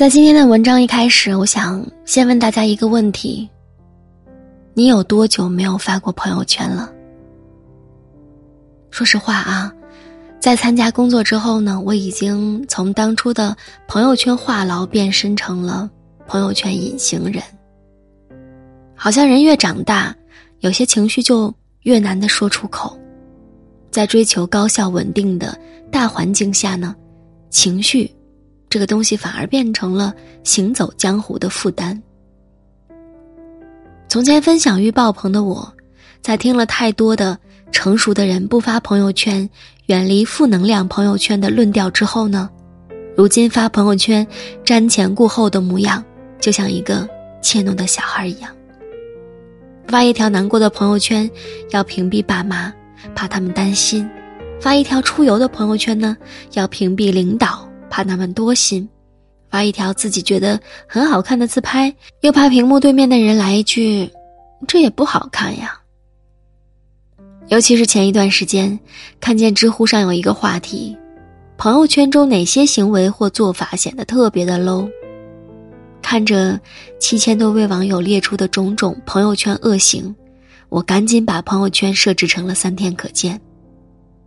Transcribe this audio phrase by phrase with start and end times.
[0.00, 3.46] 在今天的文章一开始，我想先问大家一个问题：
[4.72, 6.90] 你有多久没有发过朋友圈了？
[8.90, 9.70] 说实话啊，
[10.40, 13.54] 在参加工作之后呢，我已经从当初的
[13.86, 15.90] 朋友圈话痨变身成了
[16.26, 17.42] 朋友圈隐形人。
[18.94, 20.16] 好像人越长大，
[20.60, 22.98] 有些情绪就越难的说出口。
[23.90, 25.54] 在追求高效稳定的
[25.92, 26.96] 大环境下呢，
[27.50, 28.10] 情绪。
[28.70, 30.14] 这个东西反而变成了
[30.44, 32.00] 行走江湖的负担。
[34.08, 35.70] 从前分享欲爆棚的我，
[36.22, 37.36] 在听了太多的
[37.72, 39.48] 成熟的人不发朋友圈、
[39.86, 42.48] 远离负能量朋友圈的论调之后呢，
[43.16, 44.26] 如今发朋友圈
[44.64, 46.02] 瞻前顾后的模样，
[46.40, 47.08] 就像一个
[47.42, 48.50] 怯懦的小孩一样。
[49.88, 51.28] 发一条难过的朋友圈，
[51.70, 52.72] 要屏蔽爸妈，
[53.16, 54.08] 怕他们担心；
[54.60, 56.16] 发一条出游的朋友圈呢，
[56.52, 57.69] 要屏蔽领导。
[57.90, 58.88] 怕他们多心，
[59.50, 64.08] 发一条自己觉得很好看的自拍，又怕屏幕对面的人来一句
[64.66, 65.78] ：“这也不好看呀。”
[67.48, 68.78] 尤其是前一段时间，
[69.20, 70.96] 看见知乎上有一个话题：
[71.58, 74.88] 朋友圈中哪些行为或做法显得特别的 low？
[76.00, 76.58] 看着
[77.00, 80.14] 七千多位网友列出的种种朋友圈恶行，
[80.68, 83.40] 我赶紧把朋友圈设置成了三天可见。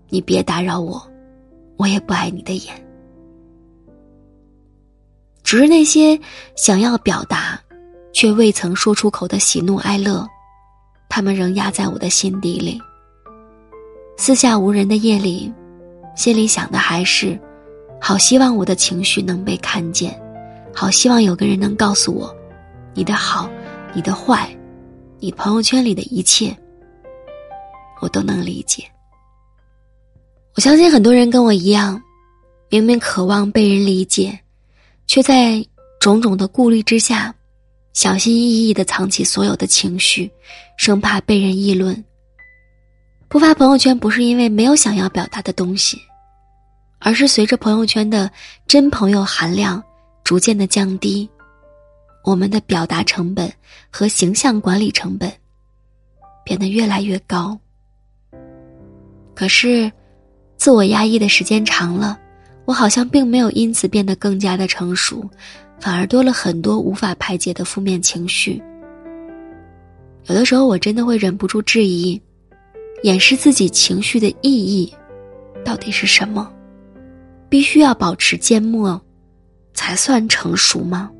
[0.09, 1.01] 你别打扰我，
[1.77, 2.82] 我也不碍你的眼。
[5.43, 6.19] 只是那些
[6.55, 7.59] 想要表达，
[8.13, 10.27] 却未曾说出口的喜怒哀乐，
[11.09, 12.81] 他们仍压在我的心底里。
[14.17, 15.51] 四下无人的夜里，
[16.15, 17.39] 心里想的还是：
[17.99, 20.17] 好希望我的情绪能被看见，
[20.73, 22.33] 好希望有个人能告诉我，
[22.93, 23.49] 你的好，
[23.93, 24.49] 你的坏，
[25.19, 26.55] 你朋友圈里的一切，
[28.01, 28.83] 我都能理解。
[30.55, 32.01] 我相信很多人跟我一样，
[32.69, 34.39] 明明渴望被人理解。
[35.07, 35.65] 却在
[35.99, 37.33] 种种的顾虑之下，
[37.93, 40.31] 小心翼翼的藏起所有的情绪，
[40.77, 42.03] 生怕被人议论。
[43.27, 45.99] 不发朋友圈不是因为没有想要表达的东西，
[46.99, 48.29] 而是随着朋友圈的
[48.67, 49.83] 真朋友含量
[50.23, 51.29] 逐渐的降低，
[52.23, 53.51] 我们的表达成本
[53.91, 55.31] 和形象管理成本
[56.43, 57.57] 变得越来越高。
[59.35, 59.91] 可是，
[60.57, 62.19] 自我压抑的时间长了。
[62.65, 65.29] 我好像并没有因此变得更加的成熟，
[65.79, 68.61] 反而多了很多无法排解的负面情绪。
[70.27, 72.21] 有的时候，我真的会忍不住质疑：
[73.03, 74.93] 掩饰自己情绪的意义，
[75.65, 76.49] 到底是什么？
[77.49, 78.99] 必须要保持缄默，
[79.73, 81.11] 才算成熟吗？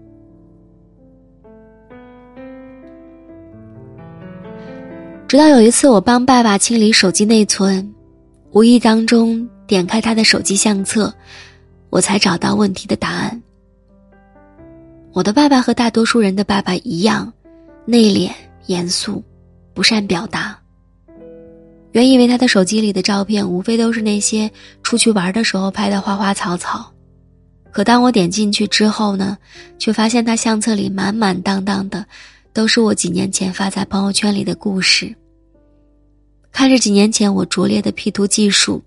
[5.27, 7.93] 直到有一次，我帮爸爸清理手机内存，
[8.51, 9.45] 无意当中。
[9.73, 11.11] 点开他的手机相册，
[11.89, 13.41] 我才找到问题的答案。
[15.13, 17.34] 我的爸爸和大多数人的爸爸一样，
[17.83, 18.31] 内敛、
[18.67, 19.23] 严肃，
[19.73, 20.56] 不善表达。
[21.94, 24.47] 原以为他的手机里的照片无非都是那些
[24.83, 26.94] 出去玩的时候拍的花花草草，
[27.72, 29.35] 可当我点进去之后呢，
[29.79, 32.06] 却发现他相册里满满当当的，
[32.53, 35.12] 都是我几年前发在朋友圈里的故事。
[36.51, 38.79] 看着几年前我拙劣的 P 图技术。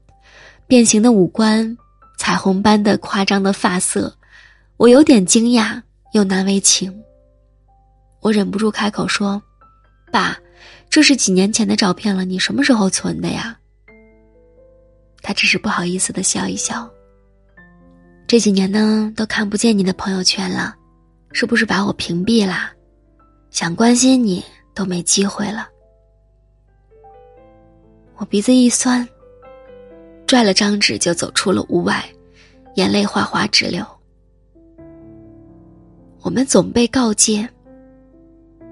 [0.68, 1.76] 变形的五官，
[2.18, 4.12] 彩虹般的夸张的发色，
[4.76, 5.80] 我有点惊讶
[6.12, 6.92] 又难为情。
[8.20, 9.40] 我忍不住开口说
[10.10, 10.36] ：“爸，
[10.90, 13.56] 这是几年前的照片了，你什么时候存的呀？”
[15.22, 16.88] 他只是不好意思的笑一笑。
[18.26, 20.74] 这几年呢，都看不见你的朋友圈了，
[21.30, 22.72] 是不是把我屏蔽啦？
[23.52, 24.44] 想关心你
[24.74, 25.68] 都没机会了。
[28.16, 29.08] 我鼻子一酸。
[30.26, 32.04] 拽了张纸就走出了屋外，
[32.74, 33.86] 眼泪哗哗直流。
[36.20, 37.48] 我们总被告诫，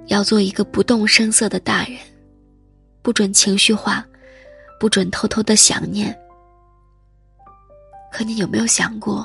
[0.07, 1.97] 要做一个不动声色的大人，
[3.03, 4.05] 不准情绪化，
[4.81, 6.13] 不准偷偷的想念。
[8.11, 9.25] 可你有没有想过，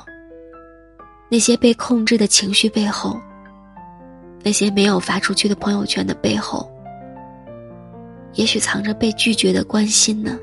[1.28, 3.20] 那些被控制的情绪背后，
[4.44, 6.70] 那些没有发出去的朋友圈的背后，
[8.34, 10.38] 也许藏着被拒绝的关心呢？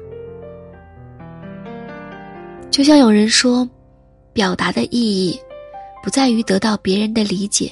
[2.78, 3.68] 就像有人说，
[4.34, 5.40] 表达的意义，
[6.04, 7.72] 不在于得到别人的理解，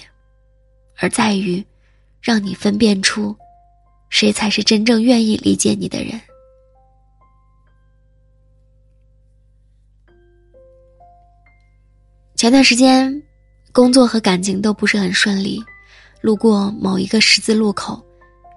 [0.97, 1.63] 而在于，
[2.19, 3.35] 让你分辨出，
[4.09, 6.19] 谁才是真正愿意理解你的人。
[12.35, 13.21] 前段时间，
[13.71, 15.63] 工作和感情都不是很顺利，
[16.19, 18.03] 路过某一个十字路口，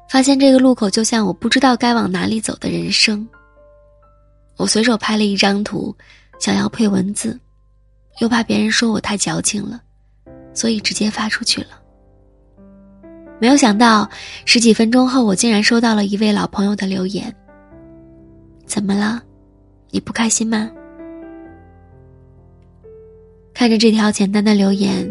[0.08, 3.28] 发现这个路口就像我不知道该往哪里走的人生。
[4.56, 5.94] 我随手拍了一张图。
[6.38, 7.38] 想要配文字，
[8.20, 9.82] 又怕别人说我太矫情了，
[10.54, 11.68] 所以直接发出去了。
[13.40, 14.08] 没有想到，
[14.44, 17.34] 十几分钟后，我竟然收到了一位老朋友的留言。
[18.66, 19.22] 怎么了？
[19.90, 20.70] 你不开心吗？
[23.54, 25.08] 看着这条简单的留言，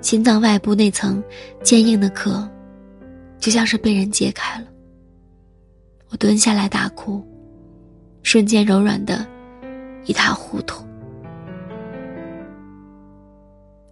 [0.00, 1.22] 心脏外部那层
[1.62, 2.48] 坚硬的壳，
[3.38, 4.66] 就像是被人揭开了。
[6.08, 7.24] 我蹲下来大哭，
[8.22, 9.26] 瞬间柔软的
[10.04, 10.84] 一塌糊涂。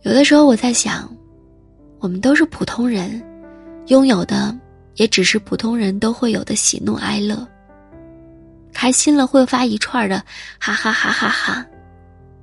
[0.03, 1.11] 有的时候我在想，
[1.99, 3.23] 我们都是普通人。
[3.89, 4.55] 拥有的
[4.97, 7.47] 也只是普通人都会有的喜怒哀乐。
[8.73, 10.23] 开心了会发一串的
[10.59, 11.67] 哈哈哈哈哈，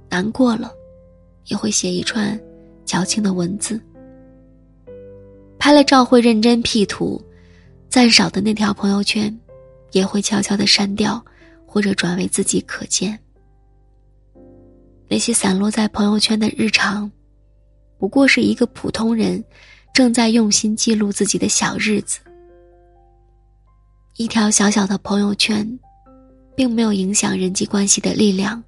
[0.09, 0.71] 难过了
[1.45, 2.37] 也会写一串
[2.83, 3.79] 矫情的文字。
[5.59, 7.23] 拍了照会认真 P 图，
[7.89, 9.35] 赞赏的那条朋友圈
[9.91, 11.23] 也会悄悄的删掉
[11.65, 13.17] 或者转为自己可见。
[15.07, 17.11] 那些散落在朋友圈的日常，
[17.97, 19.43] 不过是一个普通人。
[19.93, 22.19] 正在用心记录自己的小日子，
[24.17, 25.65] 一条小小的朋友圈，
[26.53, 28.61] 并没有影响人际关系的力量。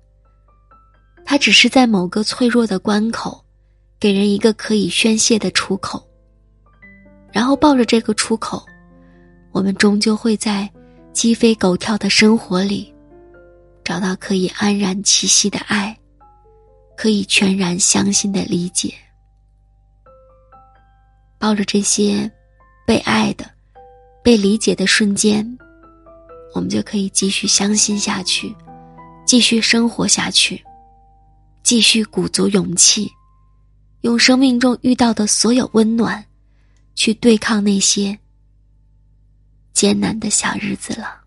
[1.26, 3.44] 它只是在某个脆弱的关口，
[4.00, 6.02] 给人一个可以宣泄的出口。
[7.34, 8.66] 然后抱着这个出口，
[9.52, 10.70] 我们终究会在
[11.12, 12.96] 鸡飞狗跳的生活里，
[13.84, 15.94] 找到可以安然栖息的爱，
[16.98, 18.92] 可以全然相信的理解。
[21.38, 22.30] 抱着这些
[22.86, 23.48] 被爱的、
[24.24, 25.46] 被理解的瞬间，
[26.56, 28.54] 我们就可以继续相信下去，
[29.26, 30.62] 继续生活下去，
[31.62, 33.08] 继续鼓足勇气，
[34.02, 36.26] 用生命中遇到的所有温暖，
[36.96, 38.18] 去对抗那些
[39.74, 41.27] 艰难的小日子了。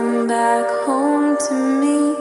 [0.31, 2.15] back home to me.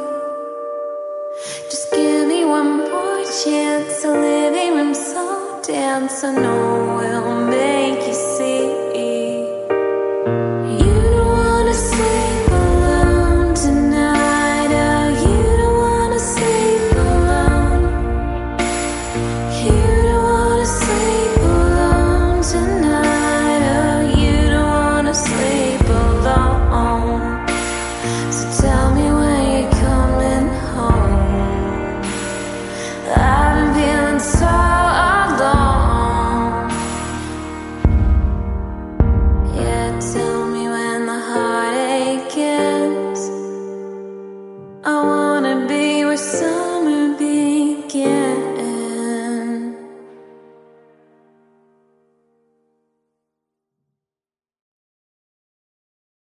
[1.70, 4.02] Just give me one more chance.
[4.02, 6.56] The living room's so damn, so no
[6.96, 7.29] one.